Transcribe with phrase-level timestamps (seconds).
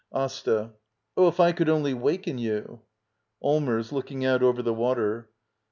[0.11, 0.73] Asta.
[1.15, 2.81] Oh, if I could only waken you!
[3.43, 3.91] Allmers.
[3.91, 5.29] [Looking out over the water.